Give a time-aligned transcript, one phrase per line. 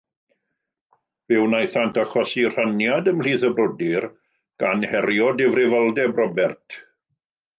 [1.31, 4.07] Fe wnaethant achosi rhaniad ymhlith y brodyr,
[4.63, 6.81] gan herio difrifoldeb Robert.